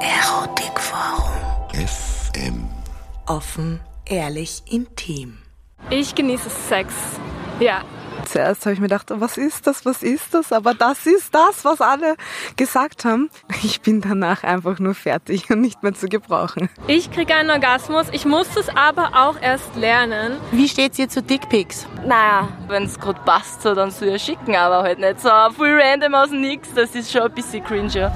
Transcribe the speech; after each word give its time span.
Erotikforum. 0.00 1.34
FM. 1.72 2.68
Offen, 3.26 3.80
ehrlich, 4.06 4.62
intim. 4.70 5.38
Ich 5.90 6.14
genieße 6.14 6.50
Sex. 6.50 6.94
Ja. 7.58 7.82
Zuerst 8.26 8.66
habe 8.66 8.74
ich 8.74 8.80
mir 8.80 8.86
gedacht, 8.86 9.06
was 9.12 9.36
ist 9.38 9.66
das, 9.66 9.84
was 9.86 10.02
ist 10.02 10.34
das? 10.34 10.52
Aber 10.52 10.74
das 10.74 11.06
ist 11.06 11.34
das, 11.34 11.64
was 11.64 11.80
alle 11.80 12.16
gesagt 12.56 13.04
haben. 13.04 13.30
Ich 13.62 13.80
bin 13.80 14.00
danach 14.00 14.44
einfach 14.44 14.78
nur 14.78 14.94
fertig 14.94 15.50
und 15.50 15.60
nicht 15.60 15.82
mehr 15.82 15.94
zu 15.94 16.06
gebrauchen. 16.08 16.68
Ich 16.86 17.10
kriege 17.10 17.34
einen 17.34 17.50
Orgasmus. 17.50 18.06
Ich 18.12 18.24
muss 18.24 18.56
es 18.56 18.68
aber 18.68 19.10
auch 19.14 19.40
erst 19.40 19.74
lernen. 19.74 20.36
Wie 20.52 20.68
steht's 20.68 20.98
ihr 20.98 21.08
zu 21.08 21.22
Dickpics? 21.22 21.86
Naja, 22.06 22.48
wenn 22.68 22.84
es 22.84 22.98
gerade 22.98 23.20
passt, 23.24 23.62
so, 23.62 23.74
dann 23.74 23.90
soll 23.90 24.08
er 24.08 24.18
schicken, 24.18 24.54
aber 24.54 24.82
halt 24.82 24.98
nicht 24.98 25.20
so 25.20 25.28
full 25.56 25.78
random 25.80 26.14
aus 26.14 26.30
Nix. 26.30 26.68
Das 26.74 26.94
ist 26.94 27.10
schon 27.10 27.22
ein 27.22 27.32
bisschen 27.32 27.64
cringe. 27.64 28.12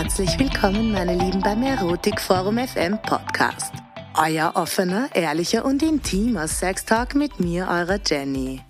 Herzlich 0.00 0.38
willkommen, 0.38 0.92
meine 0.92 1.16
Lieben, 1.16 1.40
beim 1.40 1.60
Erotikforum 1.64 2.56
FM 2.56 3.02
Podcast. 3.02 3.74
Euer 4.16 4.52
offener, 4.54 5.08
ehrlicher 5.12 5.64
und 5.64 5.82
intimer 5.82 6.46
Sextalk 6.46 7.16
mit 7.16 7.40
mir, 7.40 7.66
eurer 7.68 7.98
Jenny. 8.06 8.60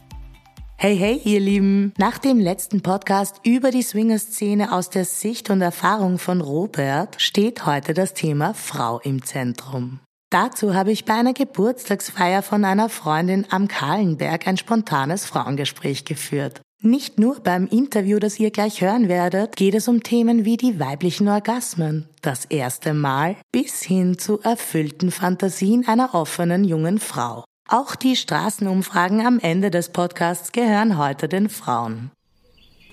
Hey, 0.78 0.96
hey, 0.96 1.20
ihr 1.22 1.40
Lieben! 1.40 1.92
Nach 1.98 2.16
dem 2.16 2.40
letzten 2.40 2.80
Podcast 2.80 3.42
über 3.44 3.70
die 3.70 3.82
Swingerszene 3.82 4.72
aus 4.72 4.88
der 4.88 5.04
Sicht 5.04 5.50
und 5.50 5.60
Erfahrung 5.60 6.16
von 6.18 6.40
Robert 6.40 7.20
steht 7.20 7.66
heute 7.66 7.92
das 7.92 8.14
Thema 8.14 8.54
Frau 8.54 8.98
im 9.00 9.22
Zentrum. 9.22 10.00
Dazu 10.30 10.74
habe 10.74 10.92
ich 10.92 11.04
bei 11.04 11.12
einer 11.12 11.34
Geburtstagsfeier 11.34 12.40
von 12.40 12.64
einer 12.64 12.88
Freundin 12.88 13.46
am 13.50 13.68
Kahlenberg 13.68 14.48
ein 14.48 14.56
spontanes 14.56 15.26
Frauengespräch 15.26 16.06
geführt. 16.06 16.62
Nicht 16.80 17.18
nur 17.18 17.40
beim 17.40 17.66
Interview, 17.66 18.20
das 18.20 18.38
ihr 18.38 18.52
gleich 18.52 18.82
hören 18.82 19.08
werdet, 19.08 19.56
geht 19.56 19.74
es 19.74 19.88
um 19.88 20.04
Themen 20.04 20.44
wie 20.44 20.56
die 20.56 20.78
weiblichen 20.78 21.26
Orgasmen, 21.28 22.08
das 22.22 22.44
erste 22.44 22.94
Mal, 22.94 23.34
bis 23.50 23.82
hin 23.82 24.16
zu 24.16 24.38
erfüllten 24.42 25.10
Fantasien 25.10 25.88
einer 25.88 26.14
offenen 26.14 26.62
jungen 26.62 27.00
Frau. 27.00 27.42
Auch 27.68 27.96
die 27.96 28.14
Straßenumfragen 28.14 29.26
am 29.26 29.40
Ende 29.40 29.72
des 29.72 29.88
Podcasts 29.88 30.52
gehören 30.52 30.96
heute 30.98 31.28
den 31.28 31.48
Frauen. 31.48 32.12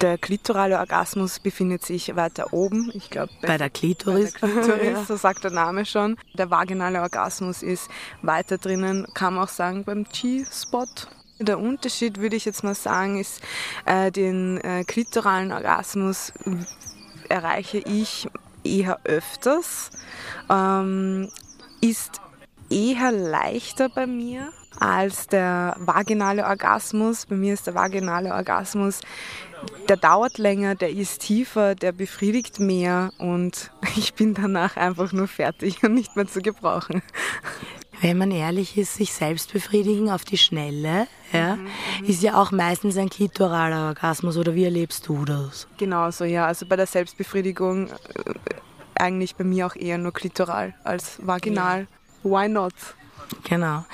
Der 0.02 0.18
klitorale 0.18 0.80
Orgasmus 0.80 1.40
befindet 1.40 1.86
sich 1.86 2.16
weiter 2.16 2.54
oben. 2.54 2.92
Ich 2.96 3.12
glaube, 3.12 3.32
Bei 3.44 3.60
der 3.60 3.70
Klitoris. 3.70 4.34
Bei 4.42 4.48
der 4.48 4.64
Klitoris, 4.64 5.08
so 5.08 5.16
sagt 5.16 5.44
der 5.44 5.52
Name 5.52 5.86
schon. 5.86 6.18
Der 6.34 6.50
vaginale 6.50 7.02
Orgasmus 7.02 7.62
ist 7.62 7.88
weiter 8.24 8.58
drinnen, 8.58 9.06
kann 9.14 9.36
man 9.36 9.44
auch 9.44 9.50
sagen 9.50 9.84
beim 9.84 10.06
G-Spot. 10.06 10.88
Der 11.40 11.60
Unterschied, 11.60 12.20
würde 12.20 12.38
ich 12.38 12.46
jetzt 12.46 12.64
mal 12.64 12.76
sagen, 12.76 13.20
ist, 13.20 13.42
äh, 13.86 14.12
den 14.12 14.58
äh, 14.62 14.86
klitoralen 14.86 15.52
Orgasmus 15.52 16.32
erreiche 17.28 17.80
ich 17.80 18.28
eher 18.64 19.00
öfters, 19.04 19.90
ähm, 20.50 21.30
ist 21.82 22.22
eher 22.70 23.12
leichter 23.12 23.90
bei 23.90 24.08
mir 24.08 24.52
als 24.80 25.28
der 25.28 25.76
vaginale 25.80 26.46
Orgasmus. 26.46 27.26
Bei 27.26 27.36
mir 27.36 27.54
ist 27.54 27.68
der 27.68 27.76
vaginale 27.76 28.34
Orgasmus, 28.34 29.02
der 29.88 29.98
dauert 29.98 30.38
länger, 30.38 30.76
der 30.76 30.90
ist 30.90 31.22
tiefer, 31.22 31.76
der 31.76 31.92
befriedigt 31.92 32.60
mehr 32.60 33.12
und 33.18 33.72
ich 33.96 34.14
bin 34.14 34.34
danach 34.34 34.78
einfach 34.78 35.12
nur 35.12 35.28
fertig 35.28 35.84
und 35.84 35.94
nicht 35.94 36.16
mehr 36.16 36.28
zu 36.28 36.42
gebrauchen. 36.42 37.02
Wenn 38.02 38.18
man 38.18 38.32
ehrlich 38.32 38.78
ist, 38.78 38.96
sich 38.96 39.14
selbst 39.14 39.54
befriedigen 39.54 40.10
auf 40.10 40.24
die 40.26 40.38
Schnelle, 40.38 41.08
ja, 41.32 41.58
ist 42.06 42.22
ja 42.22 42.42
auch 42.42 42.52
meistens 42.52 42.98
ein 42.98 43.10
klitoraler 43.10 43.88
Orgasmus 43.88 44.38
oder 44.38 44.56
wie 44.56 44.66
erlebst 44.66 45.08
du 45.08 45.26
das? 45.26 45.68
Genau 45.78 46.12
so, 46.12 46.24
ja. 46.24 46.46
Also 46.46 46.66
bei 46.66 46.76
der 46.76 46.88
Selbstbefriedigung 46.88 47.88
äh, 47.88 47.92
eigentlich 48.96 49.36
bei 49.36 49.44
mir 49.44 49.68
auch 49.68 49.76
eher 49.76 49.98
nur 49.98 50.14
klitoral 50.14 50.74
als 50.84 51.20
vaginal. 51.26 51.88
Why 52.24 52.48
not? 52.48 52.74
Genau. 53.44 53.86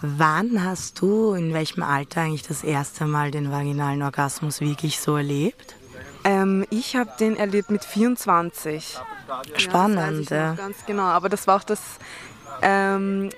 Wann 0.00 0.64
hast 0.64 1.00
du, 1.00 1.32
in 1.32 1.52
welchem 1.52 1.82
Alter 1.82 2.22
eigentlich 2.22 2.42
das 2.42 2.64
erste 2.64 3.06
Mal 3.06 3.30
den 3.30 3.50
vaginalen 3.50 4.02
Orgasmus 4.02 4.60
wirklich 4.60 5.00
so 5.00 5.16
erlebt? 5.16 5.76
Ähm, 6.24 6.66
ich 6.70 6.96
habe 6.96 7.10
den 7.18 7.36
erlebt 7.36 7.70
mit 7.70 7.84
24. 7.84 8.98
Spannend, 9.56 10.30
ja. 10.30 10.54
ganz 10.54 10.84
genau. 10.86 11.04
Aber 11.04 11.28
das 11.28 11.46
war 11.46 11.56
auch 11.56 11.64
das 11.64 11.80
ähm, 12.62 13.30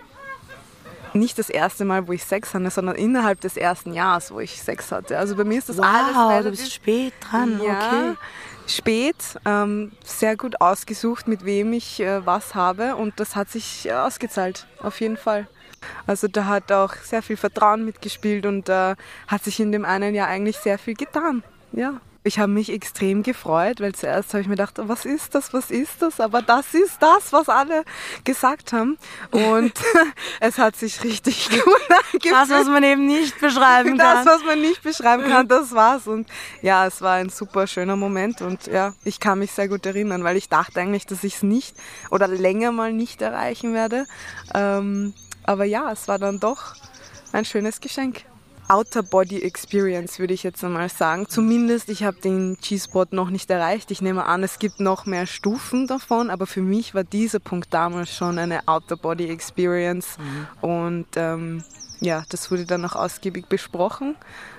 nicht 1.14 1.38
das 1.38 1.50
erste 1.50 1.84
Mal, 1.84 2.08
wo 2.08 2.12
ich 2.12 2.24
Sex 2.24 2.54
hatte, 2.54 2.70
sondern 2.70 2.96
innerhalb 2.96 3.40
des 3.40 3.56
ersten 3.56 3.92
Jahres, 3.92 4.30
wo 4.32 4.40
ich 4.40 4.62
Sex 4.62 4.92
hatte. 4.92 5.18
Also 5.18 5.36
bei 5.36 5.44
mir 5.44 5.58
ist 5.58 5.68
das 5.68 5.78
alles 5.78 6.14
Wow, 6.16 6.30
relativ 6.30 6.44
du 6.44 6.50
bist 6.50 6.72
spät 6.72 7.12
dran, 7.20 7.60
ja, 7.62 7.76
okay. 7.76 8.16
spät, 8.66 9.16
ähm, 9.44 9.92
sehr 10.04 10.36
gut 10.36 10.60
ausgesucht, 10.60 11.28
mit 11.28 11.44
wem 11.44 11.72
ich 11.72 12.00
äh, 12.00 12.24
was 12.24 12.54
habe 12.54 12.96
und 12.96 13.18
das 13.18 13.36
hat 13.36 13.50
sich 13.50 13.86
äh, 13.86 13.92
ausgezahlt, 13.92 14.66
auf 14.82 15.00
jeden 15.00 15.16
Fall. 15.16 15.48
Also 16.06 16.28
da 16.28 16.46
hat 16.46 16.70
auch 16.72 16.94
sehr 16.96 17.22
viel 17.22 17.36
Vertrauen 17.36 17.84
mitgespielt 17.84 18.46
und 18.46 18.68
da 18.68 18.96
hat 19.26 19.44
sich 19.44 19.60
in 19.60 19.72
dem 19.72 19.84
einen 19.84 20.14
Jahr 20.14 20.28
eigentlich 20.28 20.58
sehr 20.58 20.78
viel 20.78 20.94
getan. 20.94 21.42
Ja. 21.72 22.00
Ich 22.22 22.38
habe 22.38 22.52
mich 22.52 22.70
extrem 22.70 23.22
gefreut, 23.22 23.80
weil 23.80 23.94
zuerst 23.94 24.34
habe 24.34 24.42
ich 24.42 24.46
mir 24.46 24.54
gedacht, 24.56 24.74
was 24.76 25.06
ist 25.06 25.34
das, 25.34 25.54
was 25.54 25.70
ist 25.70 26.02
das? 26.02 26.20
Aber 26.20 26.42
das 26.42 26.74
ist 26.74 26.98
das, 27.00 27.32
was 27.32 27.48
alle 27.48 27.84
gesagt 28.24 28.74
haben. 28.74 28.98
Und 29.30 29.72
es 30.40 30.58
hat 30.58 30.76
sich 30.76 31.02
richtig 31.02 31.48
gut 31.64 31.80
angefühlt. 31.88 32.34
Das, 32.34 32.50
was 32.50 32.66
man 32.66 32.82
eben 32.84 33.06
nicht 33.06 33.40
beschreiben 33.40 33.96
Das, 33.96 34.24
kann. 34.24 34.26
was 34.26 34.44
man 34.44 34.60
nicht 34.60 34.82
beschreiben 34.82 35.24
kann, 35.30 35.48
das 35.48 35.72
war's. 35.72 36.06
Und 36.06 36.28
ja, 36.60 36.86
es 36.86 37.00
war 37.00 37.14
ein 37.14 37.30
super 37.30 37.66
schöner 37.66 37.96
Moment 37.96 38.42
und 38.42 38.66
ja, 38.66 38.92
ich 39.04 39.18
kann 39.18 39.38
mich 39.38 39.52
sehr 39.52 39.68
gut 39.68 39.86
erinnern, 39.86 40.22
weil 40.22 40.36
ich 40.36 40.50
dachte 40.50 40.78
eigentlich, 40.78 41.06
dass 41.06 41.24
ich 41.24 41.36
es 41.36 41.42
nicht 41.42 41.74
oder 42.10 42.28
länger 42.28 42.70
mal 42.70 42.92
nicht 42.92 43.22
erreichen 43.22 43.72
werde. 43.72 44.06
Ähm, 44.54 45.14
aber 45.44 45.64
ja, 45.64 45.90
es 45.90 46.06
war 46.06 46.18
dann 46.18 46.38
doch 46.38 46.74
ein 47.32 47.46
schönes 47.46 47.80
Geschenk. 47.80 48.24
Outer 48.70 49.02
Body 49.02 49.42
Experience 49.42 50.20
würde 50.20 50.32
ich 50.32 50.44
jetzt 50.44 50.62
einmal 50.62 50.88
sagen. 50.88 51.26
Zumindest 51.28 51.88
ich 51.88 52.04
habe 52.04 52.20
den 52.20 52.56
G-Spot 52.56 53.06
noch 53.10 53.28
nicht 53.30 53.50
erreicht. 53.50 53.90
Ich 53.90 54.00
nehme 54.00 54.26
an, 54.26 54.44
es 54.44 54.60
gibt 54.60 54.78
noch 54.78 55.06
mehr 55.06 55.26
Stufen 55.26 55.88
davon, 55.88 56.30
aber 56.30 56.46
für 56.46 56.62
mich 56.62 56.94
war 56.94 57.02
dieser 57.02 57.40
Punkt 57.40 57.74
damals 57.74 58.14
schon 58.14 58.38
eine 58.38 58.68
Outer 58.68 58.96
Body 58.96 59.28
Experience 59.28 60.18
und 60.60 61.08
ähm, 61.16 61.64
ja, 61.98 62.22
das 62.28 62.52
wurde 62.52 62.64
dann 62.64 62.84
auch 62.84 62.94
ausgiebig 62.94 63.48
besprochen 63.48 64.14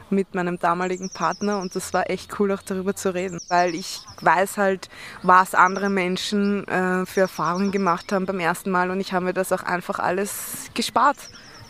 mit 0.09 0.35
meinem 0.35 0.59
damaligen 0.59 1.09
Partner 1.09 1.59
und 1.59 1.73
das 1.73 1.93
war 1.93 2.09
echt 2.09 2.37
cool 2.37 2.51
auch 2.51 2.63
darüber 2.63 2.93
zu 2.93 3.13
reden, 3.13 3.39
weil 3.47 3.73
ich 3.73 4.01
weiß 4.19 4.57
halt, 4.57 4.89
was 5.23 5.55
andere 5.55 5.89
Menschen 5.89 6.67
äh, 6.67 7.05
für 7.05 7.21
Erfahrungen 7.21 7.71
gemacht 7.71 8.11
haben 8.11 8.25
beim 8.25 8.41
ersten 8.41 8.71
Mal 8.71 8.91
und 8.91 8.99
ich 8.99 9.13
habe 9.13 9.23
mir 9.23 9.33
das 9.33 9.53
auch 9.53 9.63
einfach 9.63 9.99
alles 9.99 10.69
gespart, 10.73 11.17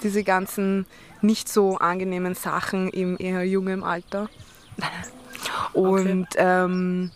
diese 0.02 0.24
ganzen 0.24 0.88
nicht 1.24 1.50
so 1.50 1.78
angenehmen 1.78 2.36
Sachen 2.36 2.90
im 2.90 3.18
eher 3.20 3.44
jungen 3.44 3.84
Alter. 3.84 4.30
Und 5.74 6.28
ähm, 6.36 7.12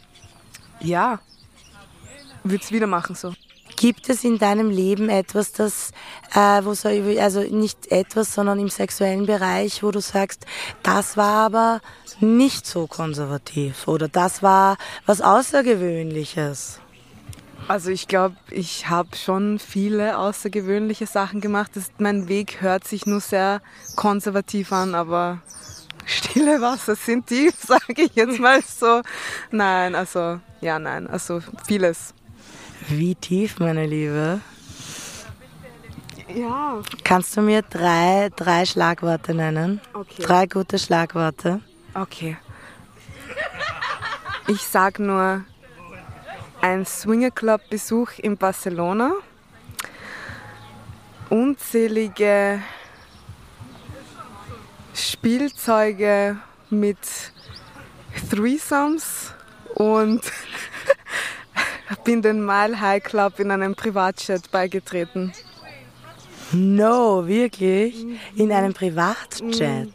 ja, 0.79 1.19
würde 2.43 2.63
es 2.63 2.71
wieder 2.71 2.87
machen 2.87 3.15
so. 3.15 3.33
Gibt 3.75 4.07
es 4.09 4.23
in 4.23 4.37
deinem 4.37 4.69
Leben 4.69 5.09
etwas, 5.09 5.51
das, 5.51 5.91
äh, 6.33 6.63
wo 6.63 6.73
so, 6.73 6.87
also 7.19 7.41
nicht 7.41 7.91
etwas, 7.91 8.33
sondern 8.33 8.59
im 8.59 8.69
sexuellen 8.69 9.25
Bereich, 9.25 9.83
wo 9.83 9.91
du 9.91 9.99
sagst, 9.99 10.45
das 10.81 11.17
war 11.17 11.45
aber 11.45 11.81
nicht 12.21 12.65
so 12.65 12.87
konservativ 12.87 13.87
oder 13.87 14.07
das 14.07 14.41
war 14.41 14.77
was 15.05 15.19
Außergewöhnliches? 15.19 16.79
Also 17.67 17.89
ich 17.89 18.07
glaube, 18.07 18.35
ich 18.51 18.89
habe 18.89 19.15
schon 19.15 19.57
viele 19.57 20.17
außergewöhnliche 20.19 21.07
Sachen 21.07 21.41
gemacht. 21.41 21.71
Das, 21.73 21.91
mein 21.97 22.27
Weg 22.27 22.61
hört 22.61 22.87
sich 22.87 23.07
nur 23.07 23.21
sehr 23.21 23.61
konservativ 23.95 24.71
an, 24.71 24.93
aber 24.93 25.39
stille 26.05 26.61
Wasser 26.61 26.95
sind 26.95 27.25
tief, 27.27 27.55
sage 27.59 28.03
ich 28.03 28.15
jetzt 28.15 28.39
mal 28.39 28.61
so. 28.61 29.01
Nein, 29.49 29.95
also 29.95 30.39
ja, 30.61 30.77
nein, 30.77 31.07
also 31.07 31.41
vieles. 31.65 32.13
Wie 32.87 33.15
tief, 33.15 33.59
meine 33.59 33.87
Liebe? 33.87 34.41
Ja, 36.35 36.81
Kannst 37.03 37.35
du 37.37 37.41
mir 37.41 37.61
drei, 37.63 38.29
drei 38.35 38.65
Schlagworte 38.65 39.33
nennen? 39.33 39.79
Okay. 39.93 40.21
Drei 40.21 40.45
gute 40.45 40.77
Schlagworte. 40.77 41.61
okay. 41.93 42.37
Ich 44.47 44.61
sag 44.61 44.99
nur 44.99 45.43
ein 46.65 46.83
Swingerclub-Besuch 46.83 48.17
in 48.17 48.37
Barcelona, 48.37 49.11
unzählige 51.29 52.59
Spielzeuge 54.95 56.37
mit 56.71 56.97
Threesomes 58.31 59.31
und 59.75 60.21
bin 62.03 62.23
den 62.23 62.43
Mile 62.43 62.81
High 62.81 63.03
Club 63.03 63.39
in 63.39 63.51
einem 63.51 63.75
Privatjet 63.75 64.49
beigetreten. 64.49 65.33
No, 66.51 67.27
wirklich? 67.27 68.05
In 68.35 68.51
einem 68.51 68.73
Privatjet? 68.73 69.91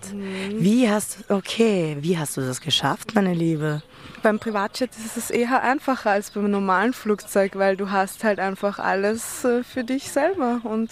Wie 0.52 0.88
hast 0.88 1.18
du, 1.28 1.34
okay, 1.34 1.96
wie 2.00 2.18
hast 2.18 2.36
du 2.36 2.40
das 2.40 2.60
geschafft, 2.60 3.14
meine 3.14 3.34
Liebe? 3.34 3.82
beim 4.22 4.38
Privatjet 4.38 4.90
ist 5.04 5.16
es 5.16 5.30
eher 5.30 5.62
einfacher 5.62 6.10
als 6.10 6.30
beim 6.30 6.50
normalen 6.50 6.92
Flugzeug, 6.92 7.52
weil 7.56 7.76
du 7.76 7.90
hast 7.90 8.24
halt 8.24 8.38
einfach 8.38 8.78
alles 8.78 9.44
äh, 9.44 9.62
für 9.64 9.84
dich 9.84 10.10
selber 10.10 10.60
und 10.64 10.90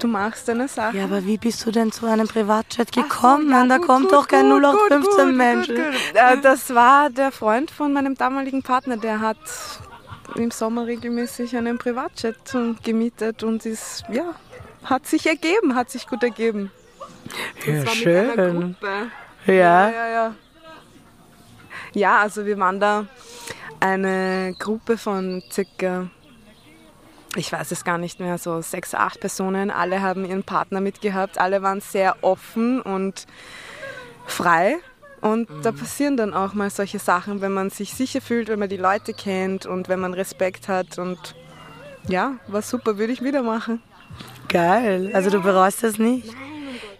du 0.00 0.08
machst 0.08 0.48
deine 0.48 0.68
Sachen. 0.68 0.98
Ja, 0.98 1.04
aber 1.04 1.24
wie 1.24 1.38
bist 1.38 1.64
du 1.64 1.70
denn 1.70 1.92
zu 1.92 2.06
einem 2.06 2.28
Privatjet 2.28 2.92
gekommen? 2.92 3.46
So, 3.46 3.52
ja, 3.52 3.66
da 3.66 3.78
gut, 3.78 3.86
kommt 3.86 4.04
gut, 4.04 4.12
doch 4.12 4.28
kein 4.28 4.50
0815 4.50 5.36
Mensch. 5.36 5.68
Äh, 5.68 6.38
das 6.42 6.74
war 6.74 7.10
der 7.10 7.32
Freund 7.32 7.70
von 7.70 7.92
meinem 7.92 8.14
damaligen 8.14 8.62
Partner, 8.62 8.96
der 8.96 9.20
hat 9.20 9.38
im 10.34 10.50
Sommer 10.50 10.86
regelmäßig 10.86 11.56
einen 11.56 11.78
Privatjet 11.78 12.36
gemietet 12.82 13.42
und 13.42 13.64
ist, 13.64 14.04
ja, 14.10 14.34
hat 14.86 15.06
sich 15.06 15.26
ergeben, 15.26 15.74
hat 15.74 15.90
sich 15.90 16.06
gut 16.06 16.22
ergeben. 16.22 16.70
Ja, 17.66 17.86
schön. 17.86 18.76
Ja. 19.46 19.52
ja, 19.52 19.90
ja, 19.90 20.08
ja. 20.08 20.34
Ja, 21.92 22.20
also 22.20 22.44
wir 22.46 22.58
waren 22.58 22.78
da 22.78 23.06
eine 23.80 24.54
Gruppe 24.58 24.98
von 24.98 25.42
circa, 25.50 26.08
ich 27.36 27.50
weiß 27.52 27.70
es 27.70 27.84
gar 27.84 27.98
nicht 27.98 28.20
mehr, 28.20 28.38
so 28.38 28.60
sechs, 28.60 28.94
acht 28.94 29.20
Personen. 29.20 29.70
Alle 29.70 30.02
haben 30.02 30.24
ihren 30.24 30.44
Partner 30.44 30.80
mitgehabt. 30.80 31.38
Alle 31.38 31.62
waren 31.62 31.80
sehr 31.80 32.16
offen 32.22 32.80
und 32.80 33.26
frei. 34.26 34.76
Und 35.20 35.48
mhm. 35.48 35.62
da 35.62 35.72
passieren 35.72 36.16
dann 36.16 36.34
auch 36.34 36.52
mal 36.52 36.70
solche 36.70 36.98
Sachen, 36.98 37.40
wenn 37.40 37.52
man 37.52 37.70
sich 37.70 37.94
sicher 37.94 38.20
fühlt, 38.20 38.48
wenn 38.48 38.58
man 38.58 38.68
die 38.68 38.76
Leute 38.76 39.14
kennt 39.14 39.66
und 39.66 39.88
wenn 39.88 40.00
man 40.00 40.14
Respekt 40.14 40.68
hat. 40.68 40.98
Und 40.98 41.34
ja, 42.08 42.34
war 42.46 42.62
super, 42.62 42.98
würde 42.98 43.12
ich 43.12 43.22
wieder 43.22 43.42
machen. 43.42 43.82
Geil. 44.48 45.10
Also 45.12 45.30
du 45.30 45.42
bereust 45.42 45.82
das 45.82 45.98
nicht? 45.98 46.28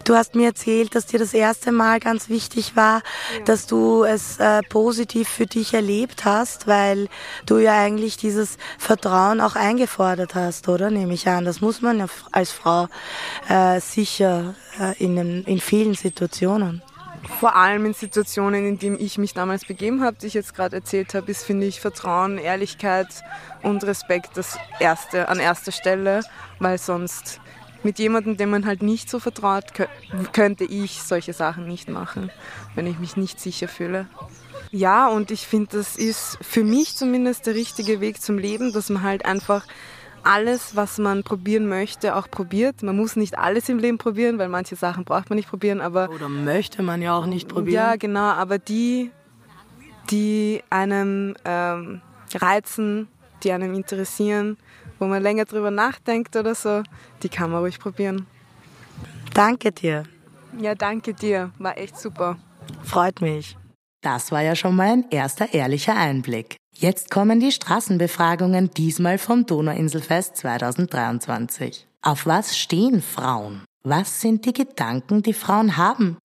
Du 0.07 0.15
hast 0.15 0.35
mir 0.35 0.47
erzählt, 0.47 0.95
dass 0.95 1.05
dir 1.05 1.19
das 1.19 1.33
erste 1.33 1.73
Mal 1.73 1.99
ganz 1.99 2.29
wichtig 2.29 2.77
war, 2.77 3.01
ja. 3.37 3.43
dass 3.43 3.67
du 3.67 4.05
es 4.05 4.39
äh, 4.39 4.61
positiv 4.69 5.27
für 5.27 5.45
dich 5.45 5.73
erlebt 5.73 6.23
hast, 6.23 6.65
weil 6.65 7.09
du 7.45 7.57
ja 7.57 7.77
eigentlich 7.77 8.15
dieses 8.15 8.57
Vertrauen 8.77 9.41
auch 9.41 9.57
eingefordert 9.57 10.33
hast, 10.33 10.69
oder? 10.69 10.91
Nehme 10.91 11.13
ich 11.13 11.27
an. 11.27 11.43
Das 11.43 11.59
muss 11.59 11.81
man 11.81 11.99
ja 11.99 12.05
als 12.31 12.53
Frau 12.53 12.87
äh, 13.49 13.81
sicher 13.81 14.55
äh, 14.79 14.97
in, 15.03 15.43
in 15.43 15.59
vielen 15.59 15.93
Situationen. 15.93 16.81
Vor 17.39 17.55
allem 17.55 17.85
in 17.85 17.93
Situationen, 17.93 18.67
in 18.67 18.79
denen 18.79 18.99
ich 18.99 19.17
mich 19.17 19.33
damals 19.33 19.65
begeben 19.65 20.01
habe, 20.01 20.17
die 20.19 20.27
ich 20.27 20.33
jetzt 20.33 20.55
gerade 20.55 20.77
erzählt 20.77 21.13
habe, 21.13 21.29
ist, 21.29 21.43
finde 21.43 21.67
ich, 21.67 21.79
Vertrauen, 21.79 22.37
Ehrlichkeit 22.37 23.07
und 23.61 23.83
Respekt 23.83 24.31
das 24.35 24.57
erste, 24.79 25.29
an 25.29 25.39
erster 25.39 25.71
Stelle, 25.71 26.21
weil 26.59 26.77
sonst 26.77 27.39
mit 27.83 27.99
jemandem, 27.99 28.37
dem 28.37 28.49
man 28.49 28.65
halt 28.65 28.81
nicht 28.81 29.09
so 29.09 29.19
vertraut, 29.19 29.65
könnte 30.33 30.63
ich 30.63 31.03
solche 31.03 31.33
Sachen 31.33 31.67
nicht 31.67 31.89
machen, 31.89 32.31
wenn 32.75 32.87
ich 32.87 32.97
mich 32.97 33.17
nicht 33.17 33.39
sicher 33.39 33.67
fühle. 33.67 34.07
Ja, 34.71 35.07
und 35.07 35.31
ich 35.31 35.47
finde, 35.47 35.77
das 35.77 35.95
ist 35.95 36.37
für 36.41 36.63
mich 36.63 36.95
zumindest 36.95 37.45
der 37.45 37.55
richtige 37.55 38.01
Weg 38.01 38.21
zum 38.21 38.37
Leben, 38.37 38.73
dass 38.73 38.89
man 38.89 39.03
halt 39.03 39.25
einfach 39.25 39.65
alles, 40.27 40.75
was 40.75 40.97
man 40.97 41.23
probieren 41.23 41.67
möchte, 41.67 42.15
auch 42.15 42.29
probiert. 42.29 42.83
Man 42.83 42.97
muss 42.97 43.15
nicht 43.15 43.37
alles 43.37 43.69
im 43.69 43.79
Leben 43.79 43.97
probieren, 43.97 44.37
weil 44.37 44.49
manche 44.49 44.75
Sachen 44.75 45.05
braucht 45.05 45.29
man 45.29 45.37
nicht 45.37 45.49
probieren, 45.49 45.79
aber... 45.79 46.09
Oder 46.09 46.27
möchte 46.27 46.83
man 46.83 47.01
ja 47.01 47.17
auch 47.17 47.25
nicht 47.25 47.47
probieren. 47.47 47.73
Ja, 47.73 47.95
genau, 47.95 48.29
aber 48.31 48.59
die, 48.59 49.11
die 50.09 50.61
einem 50.69 51.35
ähm, 51.45 52.01
reizen, 52.35 53.07
die 53.43 53.51
einem 53.53 53.73
interessieren, 53.73 54.57
wo 54.99 55.05
man 55.05 55.23
länger 55.23 55.45
drüber 55.45 55.71
nachdenkt 55.71 56.35
oder 56.35 56.55
so, 56.55 56.83
die 57.23 57.29
kann 57.29 57.49
man 57.51 57.61
ruhig 57.61 57.79
probieren. 57.79 58.25
Danke 59.33 59.71
dir. 59.71 60.03
Ja, 60.59 60.75
danke 60.75 61.13
dir. 61.13 61.51
War 61.57 61.77
echt 61.77 61.97
super. 61.97 62.37
Freut 62.83 63.21
mich. 63.21 63.55
Das 64.01 64.31
war 64.31 64.41
ja 64.41 64.55
schon 64.55 64.75
mal 64.75 64.91
ein 64.91 65.05
erster 65.09 65.53
ehrlicher 65.53 65.95
Einblick. 65.95 66.57
Jetzt 66.79 67.09
kommen 67.09 67.39
die 67.39 67.51
Straßenbefragungen, 67.51 68.69
diesmal 68.69 69.17
vom 69.17 69.47
Donauinselfest 69.47 70.37
2023. 70.37 71.87
Auf 72.03 72.27
was 72.27 72.55
stehen 72.55 73.01
Frauen? 73.01 73.65
Was 73.83 74.21
sind 74.21 74.45
die 74.45 74.53
Gedanken, 74.53 75.23
die 75.23 75.33
Frauen 75.33 75.77
haben? 75.77 76.19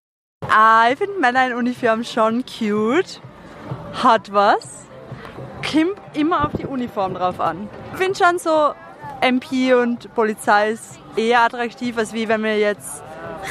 Ah, 0.51 0.91
ich 0.91 0.99
finde 0.99 1.19
Männer 1.19 1.47
in 1.47 1.55
Uniform 1.55 2.05
schon 2.05 2.45
cute. 2.45 3.23
Hat 3.95 4.31
was 4.31 4.83
kommt 5.63 5.99
immer 6.13 6.45
auf 6.45 6.53
die 6.53 6.67
Uniform 6.67 7.15
drauf 7.15 7.41
an. 7.41 7.71
Ich 7.93 7.99
finde 7.99 8.19
schon 8.23 8.39
so, 8.39 8.75
MP 9.23 9.73
und 9.73 10.13
Polizei 10.15 10.73
ist 10.73 11.01
eher 11.17 11.45
attraktiv, 11.45 11.97
als 11.97 12.13
wie 12.13 12.29
wenn 12.29 12.43
wir 12.43 12.59
jetzt 12.59 13.03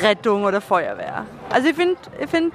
Rettung 0.03 0.43
oder 0.43 0.61
Feuerwehr. 0.61 1.25
Also 1.49 1.69
ich 1.69 1.75
finde, 1.75 1.97
ich 2.19 2.29
find, 2.29 2.53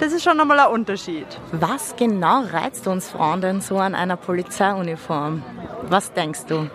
das 0.00 0.12
ist 0.12 0.22
schon 0.22 0.36
nochmal 0.36 0.60
ein 0.60 0.68
Unterschied. 0.68 1.26
Was 1.52 1.96
genau 1.96 2.42
reizt 2.42 2.86
uns 2.86 3.10
Frauen 3.10 3.40
denn 3.40 3.60
so 3.60 3.78
an 3.78 3.94
einer 3.94 4.16
Polizeiuniform? 4.16 5.42
Was 5.88 6.12
denkst 6.12 6.46
du? 6.46 6.68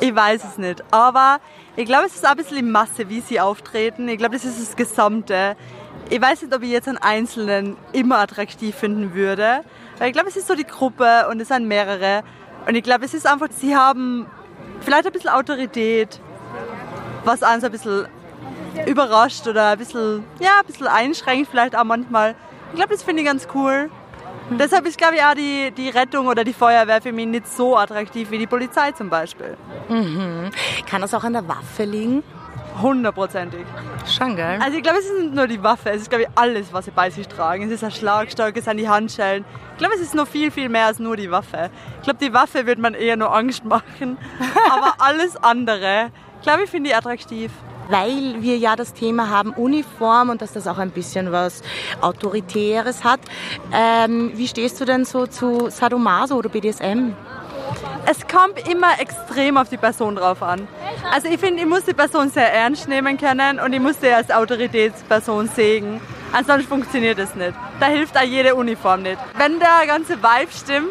Ich 0.00 0.14
weiß 0.14 0.44
es 0.44 0.58
nicht, 0.58 0.84
aber 0.92 1.38
ich 1.76 1.86
glaube, 1.86 2.06
es 2.06 2.14
ist 2.14 2.24
auch 2.24 2.32
ein 2.32 2.36
bisschen 2.36 2.56
die 2.56 2.62
Masse, 2.62 3.08
wie 3.08 3.20
sie 3.20 3.40
auftreten. 3.40 4.08
Ich 4.08 4.18
glaube, 4.18 4.34
das 4.34 4.44
ist 4.44 4.60
das 4.60 4.76
Gesamte. 4.76 5.56
Ich 6.10 6.20
weiß 6.20 6.42
nicht, 6.42 6.54
ob 6.54 6.62
ich 6.62 6.70
jetzt 6.70 6.86
einen 6.86 6.98
Einzelnen 6.98 7.76
immer 7.92 8.18
attraktiv 8.18 8.74
finden 8.74 9.14
würde, 9.14 9.60
weil 9.98 10.08
ich 10.08 10.12
glaube, 10.12 10.28
es 10.28 10.36
ist 10.36 10.46
so 10.46 10.54
die 10.54 10.66
Gruppe 10.66 11.26
und 11.30 11.40
es 11.40 11.48
sind 11.48 11.66
mehrere. 11.66 12.22
Und 12.66 12.74
ich 12.76 12.82
glaube, 12.82 13.04
es 13.04 13.14
ist 13.14 13.26
einfach, 13.26 13.48
sie 13.50 13.76
haben 13.76 14.26
vielleicht 14.80 15.06
ein 15.06 15.12
bisschen 15.12 15.30
Autorität, 15.30 16.20
was 17.24 17.42
einen 17.42 17.60
so 17.60 17.66
ein 17.66 17.72
bisschen 17.72 18.06
überrascht 18.86 19.46
oder 19.46 19.70
ein 19.70 19.78
bisschen, 19.78 20.24
ja, 20.40 20.60
ein 20.60 20.66
bisschen 20.66 20.86
einschränkt 20.86 21.48
vielleicht 21.50 21.76
auch 21.76 21.84
manchmal. 21.84 22.34
Ich 22.74 22.76
glaube, 22.76 22.92
das 22.92 23.04
finde 23.04 23.22
ich 23.22 23.28
ganz 23.28 23.46
cool. 23.54 23.88
Mhm. 24.50 24.58
Deshalb 24.58 24.84
ist, 24.84 24.98
glaube 24.98 25.14
ich, 25.14 25.22
auch 25.22 25.34
die, 25.34 25.70
die 25.70 25.90
Rettung 25.90 26.26
oder 26.26 26.42
die 26.42 26.52
Feuerwehr 26.52 27.00
für 27.00 27.12
mich 27.12 27.28
nicht 27.28 27.46
so 27.46 27.76
attraktiv 27.76 28.32
wie 28.32 28.38
die 28.38 28.48
Polizei 28.48 28.90
zum 28.90 29.08
Beispiel. 29.08 29.56
Mhm. 29.88 30.50
Kann 30.84 31.00
das 31.00 31.14
auch 31.14 31.22
an 31.22 31.34
der 31.34 31.46
Waffe 31.46 31.84
liegen? 31.84 32.24
Hundertprozentig. 32.82 33.64
Schon 34.08 34.34
geil. 34.34 34.58
Also 34.60 34.76
ich 34.76 34.82
glaube, 34.82 34.98
es 34.98 35.04
ist 35.04 35.20
nicht 35.20 35.34
nur 35.34 35.46
die 35.46 35.62
Waffe, 35.62 35.90
es 35.90 36.02
ist 36.02 36.10
glaube 36.10 36.24
ich 36.24 36.30
alles, 36.34 36.72
was 36.72 36.86
sie 36.86 36.90
bei 36.90 37.10
sich 37.10 37.28
tragen. 37.28 37.62
Es 37.62 37.70
ist 37.70 37.84
ein 37.84 37.92
Schlagstock, 37.92 38.56
es 38.56 38.64
sind 38.64 38.78
die 38.78 38.88
Handschellen. 38.88 39.44
Ich 39.74 39.78
glaube, 39.78 39.94
es 39.94 40.00
ist 40.00 40.16
noch 40.16 40.26
viel, 40.26 40.50
viel 40.50 40.68
mehr 40.68 40.86
als 40.86 40.98
nur 40.98 41.16
die 41.16 41.30
Waffe. 41.30 41.70
Ich 41.98 42.02
glaube, 42.02 42.18
die 42.18 42.34
Waffe 42.34 42.66
wird 42.66 42.80
man 42.80 42.94
eher 42.94 43.16
nur 43.16 43.32
Angst 43.32 43.64
machen. 43.64 44.18
Aber 44.68 44.94
alles 44.98 45.36
andere, 45.36 46.10
glaube 46.42 46.64
ich, 46.64 46.70
finde 46.70 46.90
ich 46.90 46.96
attraktiv 46.96 47.52
weil 47.88 48.36
wir 48.40 48.56
ja 48.58 48.76
das 48.76 48.94
Thema 48.94 49.30
haben 49.30 49.50
Uniform 49.50 50.30
und 50.30 50.42
dass 50.42 50.52
das 50.52 50.66
auch 50.66 50.78
ein 50.78 50.90
bisschen 50.90 51.32
was 51.32 51.62
Autoritäres 52.00 53.04
hat. 53.04 53.20
Ähm, 53.72 54.32
wie 54.34 54.48
stehst 54.48 54.80
du 54.80 54.84
denn 54.84 55.04
so 55.04 55.26
zu 55.26 55.70
Sadomaso 55.70 56.36
oder 56.36 56.48
BDSM? 56.48 57.12
es 58.06 58.26
kommt 58.26 58.68
immer 58.68 59.00
extrem 59.00 59.56
auf 59.56 59.68
die 59.68 59.76
Person 59.76 60.16
drauf 60.16 60.42
an. 60.42 60.68
Also 61.10 61.28
ich 61.28 61.38
finde, 61.38 61.62
ich 61.62 61.68
muss 61.68 61.84
die 61.84 61.94
Person 61.94 62.30
sehr 62.30 62.52
ernst 62.52 62.88
nehmen 62.88 63.16
können 63.18 63.58
und 63.58 63.72
ich 63.72 63.80
muss 63.80 64.00
sie 64.00 64.10
als 64.10 64.30
Autoritätsperson 64.30 65.48
sehen. 65.48 66.00
Ansonsten 66.32 66.68
funktioniert 66.68 67.18
es 67.18 67.34
nicht. 67.34 67.54
Da 67.80 67.86
hilft 67.86 68.16
auch 68.16 68.22
jede 68.22 68.54
Uniform 68.54 69.02
nicht. 69.02 69.18
Wenn 69.36 69.58
der 69.58 69.86
ganze 69.86 70.18
Vibe 70.22 70.52
stimmt, 70.52 70.90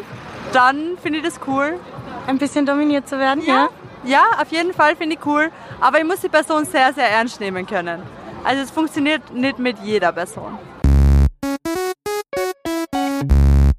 dann 0.52 0.96
finde 1.02 1.18
ich 1.18 1.24
das 1.24 1.40
cool. 1.46 1.78
Ein 2.26 2.38
bisschen 2.38 2.64
dominiert 2.64 3.08
zu 3.08 3.18
werden, 3.18 3.44
ja? 3.44 3.68
Ja, 4.06 4.24
auf 4.40 4.50
jeden 4.52 4.74
Fall 4.74 4.96
finde 4.96 5.16
ich 5.16 5.26
cool. 5.26 5.50
Aber 5.80 5.98
ich 5.98 6.04
muss 6.04 6.20
die 6.20 6.28
Person 6.28 6.64
sehr, 6.64 6.92
sehr 6.92 7.08
ernst 7.10 7.40
nehmen 7.40 7.66
können. 7.66 8.02
Also 8.44 8.62
es 8.62 8.70
funktioniert 8.70 9.32
nicht 9.32 9.58
mit 9.58 9.78
jeder 9.82 10.12
Person. 10.12 10.58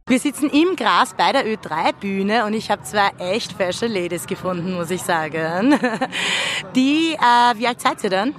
Wir 0.08 0.20
sitzen 0.20 0.50
im 0.50 0.76
Gras 0.76 1.16
bei 1.16 1.32
der 1.32 1.46
Ö3-Bühne 1.46 2.46
und 2.46 2.54
ich 2.54 2.70
habe 2.70 2.84
zwei 2.84 3.10
echt 3.18 3.54
fashion 3.54 3.92
Ladies 3.92 4.28
gefunden, 4.28 4.74
muss 4.74 4.92
ich 4.92 5.02
sagen. 5.02 5.80
Die, 6.76 7.14
äh, 7.14 7.58
wie 7.58 7.68
alt 7.68 7.82
seid 7.82 8.04
ihr 8.04 8.12
denn? 8.12 8.36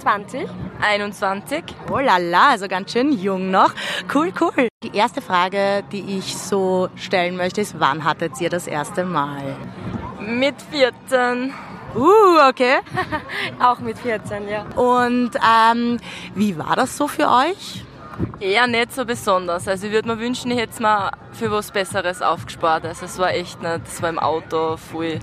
20. 0.00 0.48
21. 0.80 1.64
Oh 1.90 1.98
la 1.98 2.18
la, 2.18 2.50
also 2.50 2.68
ganz 2.68 2.92
schön 2.92 3.12
jung 3.12 3.50
noch. 3.50 3.74
Cool, 4.14 4.32
cool. 4.40 4.68
Die 4.84 4.96
erste 4.96 5.20
Frage, 5.20 5.82
die 5.90 6.18
ich 6.18 6.36
so 6.36 6.88
stellen 6.94 7.36
möchte, 7.36 7.60
ist, 7.60 7.80
wann 7.80 8.04
hattet 8.04 8.40
ihr 8.40 8.48
das 8.48 8.68
erste 8.68 9.04
Mal? 9.04 9.56
Mit 10.28 10.56
14. 10.70 11.54
Uh, 11.94 12.48
okay. 12.48 12.78
Auch 13.60 13.78
mit 13.78 13.98
14, 13.98 14.48
ja. 14.48 14.66
Und 14.76 15.30
ähm, 15.36 15.98
wie 16.34 16.58
war 16.58 16.76
das 16.76 16.96
so 16.96 17.08
für 17.08 17.28
euch? 17.28 17.84
Eher 18.40 18.66
nicht 18.66 18.92
so 18.92 19.04
besonders. 19.04 19.66
Also 19.66 19.86
ich 19.86 19.92
würde 19.92 20.08
mir 20.08 20.18
wünschen, 20.18 20.50
ich 20.50 20.58
hätte 20.58 20.72
es 20.72 20.80
mir 20.80 21.10
für 21.32 21.50
was 21.50 21.70
Besseres 21.70 22.20
aufgespart. 22.20 22.84
Also 22.84 23.06
es 23.06 23.18
war 23.18 23.30
echt 23.30 23.62
nicht, 23.62 23.80
das 23.84 24.02
war 24.02 24.10
im 24.10 24.18
Auto 24.18 24.76
voll 24.76 25.18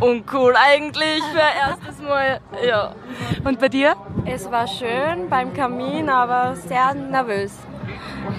uncool 0.00 0.54
eigentlich 0.56 1.22
für 1.32 1.38
erstes 1.38 2.00
Mal. 2.00 2.40
Ja. 2.66 2.94
Und 3.44 3.60
bei 3.60 3.68
dir? 3.68 3.94
Es 4.24 4.50
war 4.50 4.66
schön 4.66 5.28
beim 5.28 5.54
Kamin, 5.54 6.08
aber 6.08 6.56
sehr 6.56 6.94
nervös. 6.94 7.52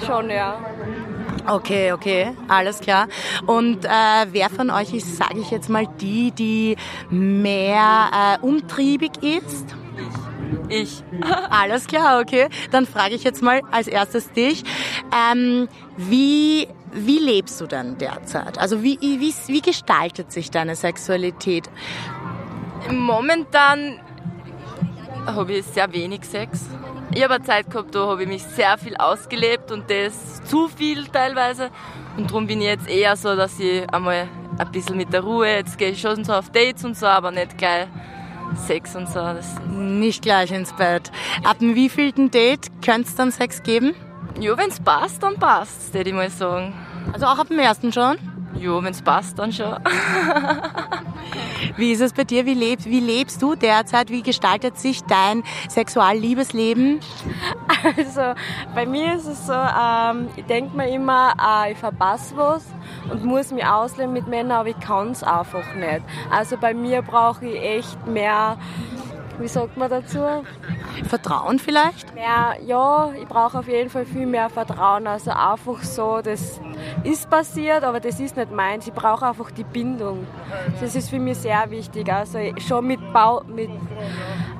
Schon, 0.05 0.29
ja. 0.29 0.57
Okay, 1.47 1.93
okay, 1.93 2.31
alles 2.47 2.79
klar. 2.79 3.07
Und 3.45 3.85
äh, 3.85 3.89
wer 4.31 4.49
von 4.49 4.69
euch 4.69 4.93
ist, 4.93 5.17
sage 5.17 5.39
ich 5.39 5.51
jetzt 5.51 5.69
mal, 5.69 5.87
die, 5.99 6.31
die 6.31 6.75
mehr 7.09 8.37
äh, 8.41 8.45
umtriebig 8.45 9.11
ist? 9.21 9.75
Ich. 10.69 11.03
Alles 11.49 11.87
klar, 11.87 12.21
okay. 12.21 12.47
Dann 12.71 12.85
frage 12.85 13.15
ich 13.15 13.23
jetzt 13.23 13.41
mal 13.41 13.61
als 13.71 13.87
erstes 13.87 14.31
dich, 14.31 14.63
ähm, 15.13 15.67
wie 15.97 16.67
wie 16.91 17.19
lebst 17.19 17.61
du 17.61 17.67
denn 17.67 17.97
derzeit? 17.97 18.57
Also 18.57 18.83
wie, 18.83 18.99
wie, 18.99 19.33
wie 19.47 19.61
gestaltet 19.61 20.31
sich 20.31 20.49
deine 20.49 20.75
Sexualität? 20.75 21.69
Momentan 22.91 23.99
habe 25.25 25.53
ich 25.53 25.65
sehr 25.65 25.91
wenig 25.93 26.23
Sex. 26.25 26.65
Ich 27.13 27.23
habe 27.23 27.35
eine 27.35 27.43
Zeit 27.43 27.69
gehabt, 27.69 27.93
da 27.93 28.07
habe 28.07 28.23
ich 28.23 28.27
mich 28.27 28.43
sehr 28.43 28.77
viel 28.77 28.95
ausgelebt 28.95 29.71
und 29.71 29.89
das 29.89 30.38
zu 30.49 30.67
viel 30.67 31.05
teilweise. 31.07 31.69
Und 32.17 32.29
darum 32.29 32.47
bin 32.47 32.59
ich 32.59 32.67
jetzt 32.67 32.89
eher 32.89 33.15
so, 33.15 33.35
dass 33.35 33.59
ich 33.59 33.87
einmal 33.93 34.27
ein 34.57 34.71
bisschen 34.71 34.97
mit 34.97 35.13
der 35.13 35.21
Ruhe, 35.21 35.47
jetzt 35.47 35.77
gehe 35.77 35.91
ich 35.91 36.01
schon 36.01 36.23
so 36.23 36.33
auf 36.33 36.49
Dates 36.49 36.83
und 36.83 36.97
so, 36.97 37.05
aber 37.05 37.31
nicht 37.31 37.57
gleich 37.57 37.87
Sex 38.55 38.95
und 38.95 39.07
so. 39.07 39.19
Das 39.19 39.59
nicht 39.69 40.23
gleich 40.23 40.51
ins 40.51 40.73
Bett. 40.73 41.11
Ab 41.43 41.59
dem 41.59 41.75
wievielten 41.75 42.31
Date 42.31 42.67
könnte 42.83 43.07
es 43.07 43.15
dann 43.15 43.31
Sex 43.31 43.61
geben? 43.63 43.93
Ja, 44.39 44.57
wenn 44.57 44.69
es 44.69 44.79
passt, 44.79 45.21
dann 45.21 45.35
passt 45.35 45.93
würde 45.93 46.09
ich 46.09 46.15
mal 46.15 46.29
sagen. 46.29 46.73
Also 47.13 47.25
auch 47.27 47.37
ab 47.37 47.47
dem 47.47 47.59
ersten 47.59 47.93
schon? 47.93 48.17
Ja, 48.59 48.83
wenn 48.83 48.91
es 48.91 49.01
passt, 49.01 49.39
dann 49.39 49.53
schon. 49.53 49.77
wie 51.77 51.91
ist 51.93 52.01
es 52.01 52.11
bei 52.11 52.25
dir? 52.25 52.45
Wie, 52.45 52.53
leb, 52.53 52.83
wie 52.83 52.99
lebst 52.99 53.41
du 53.41 53.55
derzeit? 53.55 54.09
Wie 54.09 54.21
gestaltet 54.21 54.77
sich 54.77 55.01
dein 55.03 55.43
Sexualliebesleben? 55.69 56.99
Also, 57.95 58.33
bei 58.75 58.85
mir 58.85 59.15
ist 59.15 59.25
es 59.25 59.47
so, 59.47 59.53
ähm, 59.53 60.27
ich 60.35 60.43
denke 60.45 60.75
mir 60.75 60.89
immer, 60.89 61.33
äh, 61.39 61.71
ich 61.71 61.77
verpasse 61.77 62.35
was 62.35 62.65
und 63.09 63.23
muss 63.23 63.51
mich 63.51 63.65
ausleben 63.65 64.11
mit 64.11 64.27
Männern, 64.27 64.59
aber 64.59 64.69
ich 64.69 64.79
kann 64.81 65.11
es 65.11 65.23
einfach 65.23 65.75
nicht. 65.75 66.01
Also 66.29 66.57
bei 66.57 66.73
mir 66.73 67.01
brauche 67.01 67.45
ich 67.45 67.61
echt 67.61 68.07
mehr 68.07 68.57
wie 69.39 69.47
sagt 69.47 69.77
man 69.77 69.89
dazu? 69.89 70.19
Vertrauen 71.07 71.59
vielleicht? 71.59 72.13
Mehr, 72.13 72.57
ja, 72.65 73.11
ich 73.19 73.27
brauche 73.27 73.59
auf 73.59 73.67
jeden 73.67 73.89
Fall 73.89 74.05
viel 74.05 74.25
mehr 74.25 74.49
Vertrauen. 74.49 75.07
Also 75.07 75.31
einfach 75.31 75.81
so, 75.83 76.21
das 76.21 76.59
ist 77.03 77.29
passiert, 77.29 77.83
aber 77.83 77.99
das 77.99 78.19
ist 78.19 78.37
nicht 78.37 78.51
meins. 78.51 78.87
Ich 78.87 78.93
brauche 78.93 79.25
einfach 79.25 79.51
die 79.51 79.63
Bindung. 79.63 80.27
Das 80.79 80.95
ist 80.95 81.09
für 81.09 81.19
mich 81.19 81.37
sehr 81.37 81.69
wichtig. 81.69 82.11
Also 82.11 82.39
schon 82.57 82.87
mit, 82.87 82.99
Bau, 83.13 83.41
mit 83.47 83.69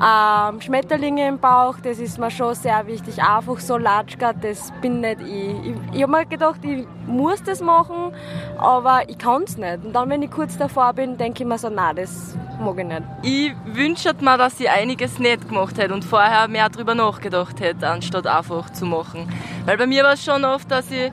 ähm, 0.01 0.61
Schmetterlinge 0.61 1.27
im 1.27 1.39
Bauch, 1.39 1.75
das 1.83 1.99
ist 1.99 2.17
mir 2.17 2.31
schon 2.31 2.55
sehr 2.55 2.87
wichtig. 2.87 3.21
Einfach 3.21 3.59
so 3.59 3.77
Latschka, 3.77 4.33
das 4.33 4.71
bin 4.81 5.01
nicht 5.01 5.21
ich. 5.21 5.55
Ich, 5.63 5.95
ich 5.95 6.03
habe 6.03 6.11
mir 6.11 6.25
gedacht, 6.25 6.59
ich 6.63 6.85
muss 7.05 7.43
das 7.43 7.61
machen, 7.61 8.13
aber 8.57 9.01
ich 9.09 9.17
kann 9.17 9.43
es 9.43 9.57
nicht. 9.57 9.83
Und 9.83 9.93
dann, 9.93 10.09
wenn 10.09 10.21
ich 10.21 10.31
kurz 10.31 10.57
davor 10.57 10.93
bin, 10.93 11.17
denke 11.17 11.43
ich 11.43 11.49
mir 11.49 11.57
so, 11.57 11.69
nein, 11.69 11.97
das 11.97 12.37
mag 12.59 12.77
ich 12.79 12.85
nicht. 12.85 13.01
Ich 13.23 13.75
wünsche 13.75 14.13
mir, 14.21 14.37
dass 14.37 14.59
ich 14.59 14.69
einiges 14.69 15.19
nicht 15.19 15.49
gemacht 15.49 15.77
hätte 15.77 15.93
und 15.93 16.05
vorher 16.05 16.47
mehr 16.47 16.69
darüber 16.69 16.95
nachgedacht 16.95 17.59
hätte, 17.59 17.87
anstatt 17.89 18.25
einfach 18.25 18.69
zu 18.71 18.85
machen. 18.85 19.27
Weil 19.65 19.77
bei 19.77 19.87
mir 19.87 20.03
war 20.03 20.13
es 20.13 20.23
schon 20.23 20.45
oft, 20.45 20.71
dass 20.71 20.89
ich 20.91 21.11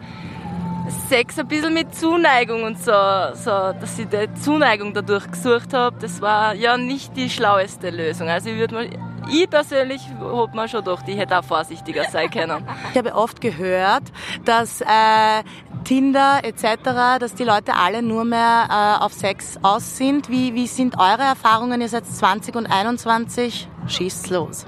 Sex 1.08 1.38
ein 1.38 1.48
bisschen 1.48 1.74
mit 1.74 1.94
Zuneigung 1.94 2.62
und 2.64 2.78
so, 2.78 2.92
so 3.34 3.50
dass 3.50 3.98
ich 3.98 4.06
die 4.08 4.32
Zuneigung 4.40 4.94
dadurch 4.94 5.30
gesucht 5.30 5.72
habe, 5.72 5.96
das 6.00 6.20
war 6.20 6.54
ja 6.54 6.76
nicht 6.76 7.16
die 7.16 7.28
schlaueste 7.28 7.90
Lösung. 7.90 8.28
Also 8.28 8.50
ich 8.50 8.56
würde 8.56 8.74
mal 8.74 8.88
ich 9.28 9.50
persönlich 9.50 10.02
habe 10.20 10.56
mir 10.56 10.68
schon 10.68 10.84
gedacht, 10.84 11.04
ich 11.08 11.16
hätte 11.16 11.38
auch 11.38 11.44
vorsichtiger 11.44 12.04
sein 12.04 12.30
können. 12.30 12.64
Ich 12.92 12.98
habe 12.98 13.14
oft 13.14 13.40
gehört, 13.40 14.04
dass 14.44 14.80
äh, 14.80 15.42
Tinder 15.84 16.40
etc., 16.44 17.18
dass 17.18 17.34
die 17.34 17.44
Leute 17.44 17.74
alle 17.74 18.02
nur 18.02 18.24
mehr 18.24 18.68
äh, 18.70 19.04
auf 19.04 19.12
Sex 19.12 19.58
aus 19.62 19.96
sind. 19.96 20.30
Wie, 20.30 20.54
wie 20.54 20.66
sind 20.66 20.98
eure 20.98 21.22
Erfahrungen? 21.22 21.80
Ihr 21.80 21.88
seid 21.88 22.06
20 22.06 22.54
und 22.56 22.66
21. 22.66 23.68
Schießt 23.86 24.30
los. 24.30 24.66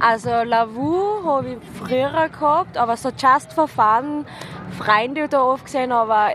Also 0.00 0.30
Lavu 0.44 1.24
habe 1.24 1.50
ich 1.50 1.58
früher 1.78 2.28
gehabt, 2.28 2.76
aber 2.76 2.96
so 2.96 3.10
Just 3.10 3.52
for 3.52 3.68
Fun, 3.68 4.26
Freunde 4.74 5.28
da 5.28 5.42
oft 5.42 5.64
gesehen, 5.64 5.92
aber 5.92 6.32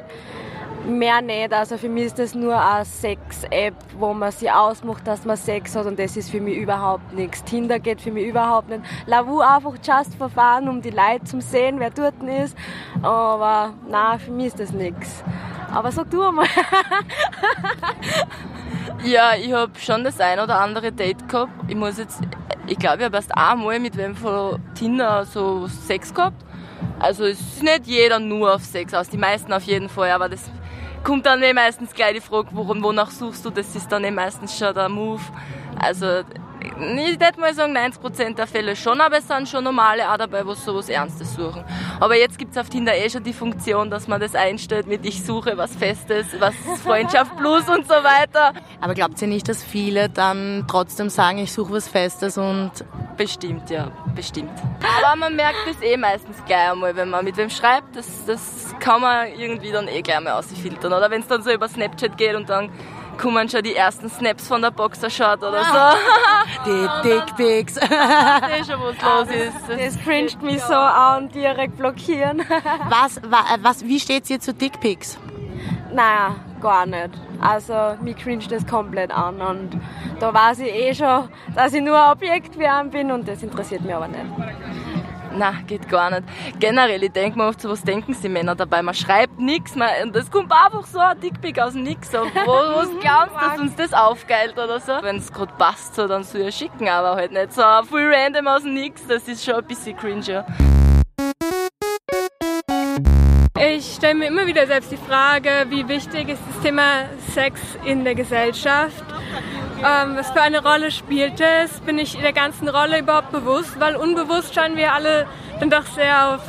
mehr 0.85 1.21
nicht. 1.21 1.53
Also 1.53 1.77
für 1.77 1.89
mich 1.89 2.05
ist 2.05 2.19
das 2.19 2.33
nur 2.33 2.59
eine 2.59 2.85
Sex-App, 2.85 3.73
wo 3.97 4.13
man 4.13 4.31
sich 4.31 4.51
ausmacht, 4.51 5.05
dass 5.05 5.25
man 5.25 5.37
Sex 5.37 5.75
hat 5.75 5.85
und 5.85 5.99
das 5.99 6.17
ist 6.17 6.29
für 6.29 6.41
mich 6.41 6.57
überhaupt 6.57 7.13
nichts. 7.13 7.43
Tinder 7.43 7.79
geht 7.79 8.01
für 8.01 8.11
mich 8.11 8.27
überhaupt 8.27 8.69
nicht. 8.69 8.81
Lavu 9.05 9.39
einfach 9.39 9.75
just 9.75 10.15
fun, 10.15 10.69
um 10.69 10.81
die 10.81 10.89
Leute 10.89 11.23
zu 11.25 11.41
sehen, 11.41 11.79
wer 11.79 11.91
dort 11.91 12.21
ist. 12.23 12.57
Aber 13.01 13.73
nein, 13.89 14.19
für 14.19 14.31
mich 14.31 14.47
ist 14.47 14.59
das 14.59 14.71
nichts. 14.71 15.23
Aber 15.73 15.91
sag 15.91 16.09
du 16.09 16.23
einmal. 16.23 16.47
ja, 19.03 19.35
ich 19.35 19.53
habe 19.53 19.71
schon 19.79 20.03
das 20.03 20.19
ein 20.19 20.39
oder 20.39 20.59
andere 20.59 20.91
Date 20.91 21.27
gehabt. 21.29 21.51
Ich 21.67 21.75
muss 21.75 21.97
jetzt, 21.97 22.21
ich 22.67 22.79
glaube, 22.79 22.99
ich 22.99 23.05
habe 23.05 23.15
erst 23.15 23.35
einmal 23.37 23.79
mit 23.79 23.95
wem 23.97 24.15
von 24.15 24.59
Tinder 24.73 25.25
so 25.25 25.67
Sex 25.67 26.13
gehabt. 26.13 26.43
Also 26.99 27.25
es 27.25 27.39
ist 27.39 27.63
nicht 27.63 27.87
jeder 27.87 28.19
nur 28.19 28.55
auf 28.55 28.63
Sex 28.63 28.93
aus, 28.93 29.09
die 29.09 29.17
meisten 29.17 29.53
auf 29.53 29.63
jeden 29.63 29.87
Fall, 29.87 30.11
aber 30.11 30.27
das 30.27 30.51
kommt 31.03 31.25
dann 31.25 31.41
eh 31.41 31.53
meistens 31.53 31.93
gleich 31.93 32.15
die 32.15 32.21
Frage, 32.21 32.49
worum, 32.51 32.83
wonach 32.83 33.09
suchst 33.09 33.45
du, 33.45 33.49
das 33.49 33.73
ist 33.75 33.89
dann 33.89 34.03
eh 34.03 34.11
meistens 34.11 34.57
schon 34.57 34.73
der 34.73 34.89
Move. 34.89 35.21
Also 35.79 36.23
ich 36.97 37.19
würde 37.19 37.39
mal 37.39 37.53
sagen, 37.53 37.75
90% 37.75 38.35
der 38.35 38.47
Fälle 38.47 38.75
schon, 38.75 39.01
aber 39.01 39.17
es 39.17 39.27
sind 39.27 39.47
schon 39.49 39.63
normale 39.63 40.11
auch 40.11 40.17
dabei, 40.17 40.45
wo 40.45 40.53
sowas 40.53 40.89
Ernstes 40.89 41.33
suchen. 41.33 41.63
Aber 41.99 42.15
jetzt 42.15 42.37
gibt 42.37 42.51
es 42.51 42.57
auf 42.57 42.69
Tinder 42.69 42.95
eh 42.95 43.09
schon 43.09 43.23
die 43.23 43.33
Funktion, 43.33 43.89
dass 43.89 44.07
man 44.07 44.19
das 44.19 44.35
einstellt 44.35 44.87
mit 44.87 45.05
ich 45.05 45.23
suche 45.23 45.57
was 45.57 45.75
Festes, 45.75 46.27
was 46.39 46.55
Freundschaft 46.83 47.35
plus 47.37 47.67
und 47.67 47.87
so 47.87 47.93
weiter. 47.93 48.53
Aber 48.81 48.93
glaubt 48.93 49.21
ihr 49.21 49.27
nicht, 49.27 49.47
dass 49.49 49.63
viele 49.63 50.09
dann 50.09 50.65
trotzdem 50.67 51.09
sagen, 51.09 51.39
ich 51.39 51.51
suche 51.51 51.73
was 51.73 51.87
Festes 51.87 52.37
und... 52.37 52.71
Bestimmt, 53.17 53.69
ja, 53.69 53.91
bestimmt. 54.15 54.51
Aber 54.97 55.15
man 55.15 55.35
merkt 55.35 55.57
das 55.67 55.81
eh 55.81 55.97
meistens 55.97 56.37
gleich 56.45 56.71
einmal, 56.71 56.95
wenn 56.95 57.09
man 57.09 57.25
mit 57.25 57.35
wem 57.37 57.49
schreibt, 57.49 57.95
das, 57.95 58.25
das 58.25 58.73
kann 58.79 59.01
man 59.01 59.27
irgendwie 59.37 59.71
dann 59.71 59.87
eh 59.87 60.01
gleich 60.01 60.21
mal 60.21 60.33
ausfiltern. 60.33 60.93
Oder 60.93 61.11
wenn 61.11 61.21
es 61.21 61.27
dann 61.27 61.41
so 61.41 61.51
über 61.51 61.67
Snapchat 61.67 62.17
geht 62.17 62.35
und 62.35 62.49
dann 62.49 62.69
kommen 63.19 63.49
schon 63.49 63.63
die 63.63 63.75
ersten 63.75 64.09
Snaps 64.09 64.47
von 64.47 64.61
der 64.61 64.71
Boxershot 64.71 65.39
oder 65.39 65.63
so. 65.63 66.65
Die 66.65 67.09
Dickpics. 67.09 67.77
Ich 67.77 67.87
sehe 67.87 68.65
schon, 68.65 68.81
was 68.81 69.27
los 69.27 69.35
ist. 69.35 69.69
Das 69.69 70.03
cringet 70.03 70.41
mich 70.41 70.61
so 70.63 70.73
an, 70.73 71.29
direkt 71.29 71.77
blockieren. 71.77 72.41
Was, 72.89 73.21
was, 73.61 73.83
wie 73.83 73.99
steht's 73.99 74.29
ihr 74.29 74.39
zu 74.39 74.53
Dickpics? 74.53 75.17
Naja, 75.93 76.35
gar 76.61 76.85
nicht. 76.85 77.11
Also, 77.39 77.97
mich 78.01 78.17
cringet 78.17 78.51
das 78.51 78.65
komplett 78.65 79.11
an 79.11 79.41
und 79.41 79.79
da 80.19 80.33
weiß 80.33 80.59
ich 80.59 80.73
eh 80.73 80.93
schon, 80.93 81.29
dass 81.55 81.73
ich 81.73 81.81
nur 81.81 82.11
Objekt 82.11 82.57
bin 82.91 83.11
und 83.11 83.27
das 83.27 83.43
interessiert 83.43 83.81
mich 83.81 83.93
aber 83.93 84.07
nicht. 84.07 84.25
Na, 85.39 85.53
geht 85.65 85.87
gar 85.87 86.09
nicht. 86.09 86.23
Generell, 86.59 87.01
ich 87.01 87.13
denke 87.13 87.37
mir 87.37 87.47
oft 87.47 87.61
so, 87.61 87.69
was 87.69 87.81
denken 87.81 88.13
sie 88.13 88.27
Männer 88.27 88.55
dabei? 88.55 88.81
Man 88.81 88.93
schreibt 88.93 89.39
nichts 89.39 89.73
und 89.73 90.13
das 90.13 90.29
kommt 90.29 90.51
einfach 90.51 90.85
so 90.85 90.99
ein 90.99 91.17
Dickpick 91.21 91.57
aus 91.59 91.71
dem 91.71 91.83
Nix. 91.83 92.11
So, 92.11 92.17
wo, 92.17 92.51
was 92.51 92.89
glaubst 92.99 93.35
du, 93.37 93.49
dass 93.49 93.57
uns 93.57 93.75
das 93.77 93.93
aufgeilt 93.93 94.59
oder 94.59 94.81
so? 94.81 94.97
Wenn 95.01 95.15
es 95.15 95.31
gerade 95.31 95.53
passt, 95.57 95.95
so, 95.95 96.09
dann 96.09 96.25
soll 96.25 96.41
ich 96.41 96.55
schicken, 96.57 96.89
aber 96.89 97.15
halt 97.15 97.31
nicht 97.31 97.53
so 97.53 97.61
full 97.89 98.13
random 98.13 98.47
aus 98.47 98.63
dem 98.63 98.73
Nix. 98.73 99.07
Das 99.07 99.29
ist 99.29 99.45
schon 99.45 99.55
ein 99.55 99.63
bisschen 99.63 99.95
cringe. 99.95 100.45
Ich 103.57 103.93
stelle 103.95 104.15
mir 104.15 104.27
immer 104.27 104.45
wieder 104.45 104.67
selbst 104.67 104.91
die 104.91 104.97
Frage, 104.97 105.67
wie 105.69 105.87
wichtig 105.87 106.27
ist 106.27 106.41
das 106.51 106.63
Thema 106.63 107.05
Sex 107.33 107.61
in 107.85 108.03
der 108.03 108.15
Gesellschaft? 108.15 109.05
Ähm, 109.79 110.17
was 110.17 110.29
für 110.31 110.41
eine 110.41 110.61
Rolle 110.61 110.91
spielt 110.91 111.39
es? 111.39 111.79
Bin 111.81 111.99
ich 111.99 112.17
der 112.17 112.33
ganzen 112.33 112.67
Rolle 112.67 112.99
überhaupt 112.99 113.31
bewusst? 113.31 113.79
Weil 113.79 113.95
unbewusst 113.95 114.53
scheinen 114.53 114.75
wir 114.75 114.93
alle 114.93 115.25
dann 115.59 115.69
doch 115.69 115.85
sehr 115.85 116.35
auf, 116.35 116.41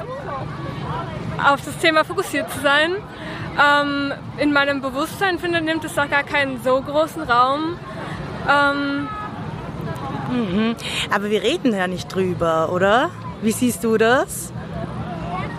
auf 1.45 1.65
das 1.65 1.77
Thema 1.79 2.05
fokussiert 2.05 2.51
zu 2.51 2.61
sein. 2.61 2.97
Ähm, 3.59 4.13
in 4.39 4.53
meinem 4.53 4.81
Bewusstsein 4.81 5.39
finde 5.39 5.61
nimmt 5.61 5.85
es 5.85 5.95
doch 5.95 6.09
gar 6.09 6.23
keinen 6.23 6.63
so 6.63 6.81
großen 6.81 7.23
Raum. 7.23 7.79
Ähm, 8.49 9.09
mhm. 10.31 10.77
Aber 11.15 11.31
wir 11.31 11.43
reden 11.43 11.73
ja 11.75 11.87
nicht 11.87 12.13
drüber, 12.13 12.73
oder? 12.73 13.11
Wie 13.43 13.53
siehst 13.53 13.85
du 13.85 13.97
das? 13.97 14.53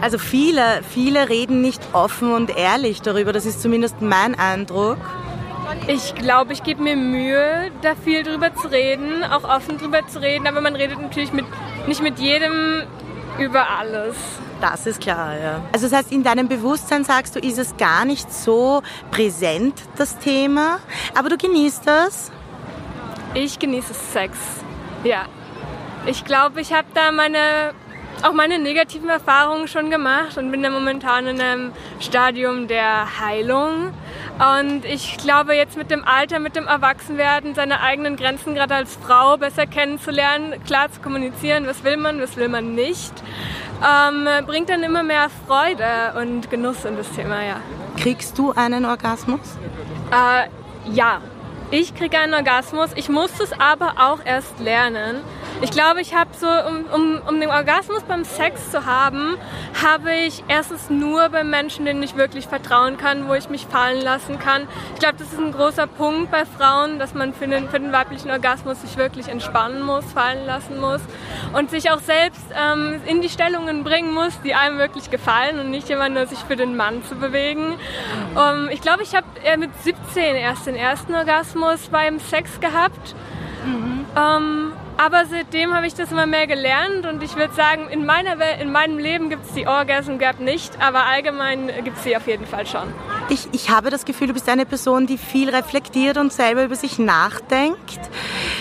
Also 0.01 0.17
viele, 0.17 0.81
viele 0.89 1.29
reden 1.29 1.61
nicht 1.61 1.81
offen 1.93 2.33
und 2.33 2.57
ehrlich 2.57 3.01
darüber. 3.01 3.33
Das 3.33 3.45
ist 3.45 3.61
zumindest 3.61 4.01
mein 4.01 4.37
Eindruck. 4.37 4.97
Ich 5.87 6.13
glaube, 6.15 6.53
ich 6.53 6.63
gebe 6.63 6.81
mir 6.81 6.95
Mühe, 6.95 7.71
da 7.81 7.95
viel 7.95 8.23
drüber 8.23 8.53
zu 8.53 8.67
reden, 8.67 9.23
auch 9.23 9.43
offen 9.43 9.77
drüber 9.77 10.07
zu 10.07 10.21
reden, 10.21 10.47
aber 10.47 10.61
man 10.61 10.75
redet 10.75 11.01
natürlich 11.01 11.33
mit, 11.33 11.45
nicht 11.87 12.01
mit 12.01 12.19
jedem 12.19 12.83
über 13.39 13.67
alles. 13.67 14.15
Das 14.61 14.85
ist 14.85 15.01
klar, 15.01 15.35
ja. 15.37 15.61
Also 15.73 15.89
das 15.89 15.97
heißt, 15.97 16.11
in 16.11 16.23
deinem 16.23 16.47
Bewusstsein 16.47 17.03
sagst 17.03 17.35
du, 17.35 17.39
ist 17.39 17.57
es 17.57 17.75
gar 17.77 18.05
nicht 18.05 18.31
so 18.31 18.83
präsent, 19.09 19.73
das 19.97 20.19
Thema, 20.19 20.79
aber 21.17 21.29
du 21.29 21.37
genießt 21.37 21.87
das? 21.87 22.31
Ich 23.33 23.57
genieße 23.57 23.93
Sex, 23.93 24.37
ja. 25.03 25.25
Ich 26.05 26.25
glaube, 26.25 26.61
ich 26.61 26.73
habe 26.73 26.87
da 26.93 27.11
meine 27.11 27.73
auch 28.23 28.33
meine 28.33 28.59
negativen 28.59 29.09
Erfahrungen 29.09 29.67
schon 29.67 29.89
gemacht 29.89 30.37
und 30.37 30.51
bin 30.51 30.61
da 30.61 30.69
momentan 30.69 31.25
in 31.27 31.41
einem 31.41 31.71
Stadium 31.99 32.67
der 32.67 33.19
Heilung. 33.19 33.93
Und 34.39 34.85
ich 34.85 35.17
glaube, 35.17 35.53
jetzt 35.53 35.77
mit 35.77 35.91
dem 35.91 36.03
Alter, 36.03 36.39
mit 36.39 36.55
dem 36.55 36.67
Erwachsenwerden, 36.67 37.53
seine 37.53 37.81
eigenen 37.81 38.15
Grenzen 38.15 38.55
gerade 38.55 38.75
als 38.75 38.95
Frau 38.95 39.37
besser 39.37 39.67
kennenzulernen, 39.67 40.55
klar 40.65 40.91
zu 40.91 40.99
kommunizieren, 41.01 41.67
was 41.67 41.83
will 41.83 41.97
man, 41.97 42.19
was 42.19 42.37
will 42.37 42.49
man 42.49 42.73
nicht, 42.73 43.13
ähm, 43.83 44.27
bringt 44.45 44.69
dann 44.69 44.83
immer 44.83 45.03
mehr 45.03 45.27
Freude 45.47 46.13
und 46.19 46.49
Genuss 46.49 46.85
in 46.85 46.97
das 46.97 47.11
Thema, 47.11 47.43
ja. 47.43 47.57
Kriegst 47.97 48.37
du 48.37 48.51
einen 48.51 48.85
Orgasmus? 48.85 49.57
Äh, 50.11 50.47
ja, 50.91 51.21
ich 51.73 51.95
kriege 51.95 52.19
einen 52.19 52.33
Orgasmus. 52.33 52.89
Ich 52.95 53.07
muss 53.07 53.31
es 53.39 53.53
aber 53.53 53.93
auch 53.97 54.19
erst 54.25 54.59
lernen. 54.59 55.21
Ich 55.59 55.71
glaube, 55.71 56.01
ich 56.01 56.15
habe 56.15 56.29
so, 56.33 56.47
um, 56.47 56.85
um, 56.93 57.21
um 57.27 57.39
den 57.39 57.49
Orgasmus 57.49 58.03
beim 58.03 58.23
Sex 58.23 58.71
zu 58.71 58.85
haben, 58.85 59.37
habe 59.83 60.13
ich 60.13 60.43
erstens 60.47 60.89
nur 60.89 61.29
bei 61.29 61.43
Menschen, 61.43 61.85
denen 61.85 62.01
ich 62.01 62.15
wirklich 62.15 62.47
vertrauen 62.47 62.97
kann, 62.97 63.27
wo 63.27 63.33
ich 63.33 63.49
mich 63.49 63.67
fallen 63.67 64.01
lassen 64.01 64.39
kann. 64.39 64.67
Ich 64.93 64.99
glaube, 64.99 65.17
das 65.19 65.31
ist 65.31 65.39
ein 65.39 65.51
großer 65.51 65.87
Punkt 65.87 66.31
bei 66.31 66.45
Frauen, 66.45 66.97
dass 66.97 67.13
man 67.13 67.33
für 67.33 67.47
den, 67.47 67.69
für 67.69 67.79
den 67.79 67.91
weiblichen 67.91 68.31
Orgasmus 68.31 68.81
sich 68.81 68.97
wirklich 68.97 69.27
entspannen 69.27 69.83
muss, 69.83 70.05
fallen 70.13 70.45
lassen 70.45 70.79
muss 70.79 71.01
und 71.53 71.69
sich 71.69 71.91
auch 71.91 71.99
selbst 71.99 72.45
ähm, 72.55 73.01
in 73.05 73.21
die 73.21 73.29
Stellungen 73.29 73.83
bringen 73.83 74.13
muss, 74.13 74.39
die 74.43 74.55
einem 74.55 74.77
wirklich 74.77 75.11
gefallen 75.11 75.59
und 75.59 75.69
nicht 75.69 75.89
immer 75.89 76.09
nur 76.09 76.25
sich 76.25 76.39
für 76.39 76.55
den 76.55 76.75
Mann 76.75 77.03
zu 77.03 77.15
bewegen. 77.15 77.75
Um, 78.35 78.69
ich 78.69 78.81
glaube, 78.81 79.03
ich 79.03 79.15
habe 79.15 79.25
mit 79.57 79.71
17 79.83 80.35
erst 80.35 80.65
den 80.65 80.75
ersten 80.75 81.13
Orgasmus 81.13 81.89
beim 81.89 82.19
Sex 82.19 82.59
gehabt. 82.59 83.15
Mhm. 83.65 84.05
Um, 84.15 84.73
aber 85.01 85.25
seitdem 85.25 85.73
habe 85.73 85.87
ich 85.87 85.95
das 85.95 86.11
immer 86.11 86.27
mehr 86.27 86.45
gelernt 86.45 87.07
und 87.07 87.23
ich 87.23 87.35
würde 87.35 87.53
sagen, 87.55 87.89
in, 87.89 88.05
meiner 88.05 88.37
Welt, 88.37 88.61
in 88.61 88.71
meinem 88.71 88.99
Leben 88.99 89.29
gibt 89.31 89.47
es 89.47 89.53
die 89.53 89.65
Orgasm 89.65 90.19
Gap 90.19 90.39
nicht, 90.39 90.79
aber 90.79 91.05
allgemein 91.05 91.71
gibt 91.83 91.97
es 91.97 92.03
sie 92.03 92.15
auf 92.15 92.27
jeden 92.27 92.45
Fall 92.45 92.67
schon. 92.67 92.93
Ich, 93.29 93.47
ich 93.51 93.71
habe 93.71 93.89
das 93.89 94.05
Gefühl, 94.05 94.27
du 94.27 94.33
bist 94.33 94.47
eine 94.47 94.65
Person, 94.67 95.07
die 95.07 95.17
viel 95.17 95.49
reflektiert 95.49 96.17
und 96.17 96.31
selber 96.31 96.63
über 96.63 96.75
sich 96.75 96.99
nachdenkt. 96.99 97.99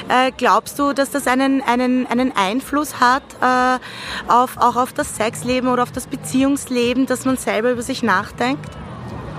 Äh, 0.09 0.33
glaubst 0.35 0.79
du, 0.79 0.95
dass 0.95 1.11
das 1.11 1.27
einen, 1.27 1.61
einen, 1.63 2.07
einen 2.07 2.35
Einfluss 2.35 3.01
hat, 3.01 3.23
äh, 3.43 4.33
auf, 4.33 4.57
auch 4.57 4.77
auf 4.77 4.95
das 4.95 5.17
Sexleben 5.17 5.69
oder 5.69 5.83
auf 5.83 5.93
das 5.93 6.07
Beziehungsleben, 6.07 7.05
dass 7.05 7.27
man 7.27 7.37
selber 7.37 7.71
über 7.71 7.83
sich 7.83 8.03
nachdenkt? 8.03 8.71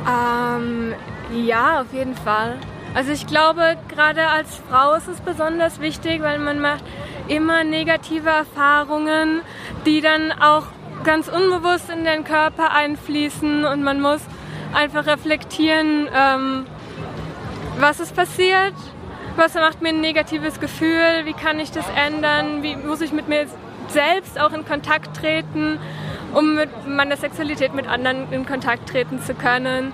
Ähm, 0.08 0.94
ja, 1.34 1.82
auf 1.82 1.92
jeden 1.94 2.16
Fall. 2.16 2.60
Also 2.94 3.12
ich 3.12 3.26
glaube, 3.26 3.78
gerade 3.88 4.28
als 4.28 4.62
Frau 4.70 4.94
ist 4.96 5.08
es 5.08 5.22
besonders 5.22 5.80
wichtig, 5.80 6.22
weil 6.22 6.40
man 6.40 6.60
macht 6.60 6.84
immer 7.30 7.64
negative 7.64 8.30
Erfahrungen, 8.30 9.42
die 9.86 10.02
dann 10.02 10.34
auch 10.34 10.64
ganz 11.06 11.30
unbewusst 11.30 11.90
in 11.90 12.04
den 12.04 12.26
Körper 12.26 12.72
einfließen 12.72 13.64
und 13.64 13.84
man 13.84 14.02
muss 14.02 14.22
einfach 14.74 15.06
reflektieren, 15.06 16.10
ähm, 16.14 16.66
was 17.80 18.02
ist 18.02 18.16
passiert, 18.16 18.74
was 19.38 19.54
macht 19.56 19.82
mir 19.82 19.90
ein 19.90 20.02
negatives 20.02 20.60
Gefühl, 20.60 21.24
wie 21.24 21.34
kann 21.34 21.60
ich 21.60 21.72
das 21.72 21.86
ändern, 21.96 22.62
wie 22.62 22.76
muss 22.76 23.00
ich 23.00 23.14
mit 23.14 23.30
mir 23.30 23.48
selbst 23.88 24.40
auch 24.40 24.52
in 24.52 24.66
Kontakt 24.66 25.18
treten, 25.18 25.80
um 26.34 26.56
mit 26.56 26.70
meiner 26.88 27.16
Sexualität 27.16 27.74
mit 27.74 27.88
anderen 27.88 28.32
in 28.32 28.46
Kontakt 28.46 28.90
treten 28.90 29.22
zu 29.22 29.34
können. 29.34 29.94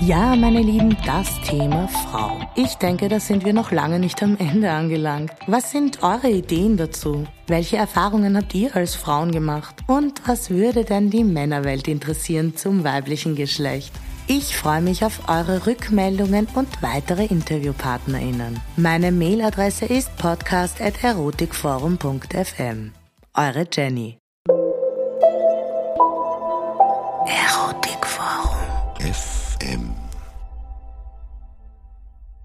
Ja, 0.00 0.36
meine 0.36 0.62
Lieben, 0.62 0.96
das 1.04 1.40
Thema 1.40 1.88
Frau. 1.88 2.38
Ich 2.54 2.76
denke, 2.76 3.08
da 3.08 3.18
sind 3.18 3.44
wir 3.44 3.52
noch 3.52 3.72
lange 3.72 3.98
nicht 3.98 4.22
am 4.22 4.36
Ende 4.38 4.70
angelangt. 4.70 5.32
Was 5.48 5.72
sind 5.72 6.04
eure 6.04 6.30
Ideen 6.30 6.76
dazu? 6.76 7.26
Welche 7.48 7.78
Erfahrungen 7.78 8.36
habt 8.36 8.54
ihr 8.54 8.76
als 8.76 8.94
Frauen 8.94 9.32
gemacht? 9.32 9.74
Und 9.88 10.22
was 10.26 10.50
würde 10.50 10.84
denn 10.84 11.10
die 11.10 11.24
Männerwelt 11.24 11.88
interessieren 11.88 12.56
zum 12.56 12.84
weiblichen 12.84 13.34
Geschlecht? 13.34 13.92
Ich 14.28 14.56
freue 14.56 14.82
mich 14.82 15.04
auf 15.04 15.28
eure 15.28 15.66
Rückmeldungen 15.66 16.46
und 16.54 16.68
weitere 16.80 17.24
InterviewpartnerInnen. 17.24 18.60
Meine 18.76 19.10
Mailadresse 19.10 19.86
ist 19.86 20.16
podcast.erotikforum.fm. 20.18 22.92
Eure 23.34 23.66
Jenny. 23.72 24.17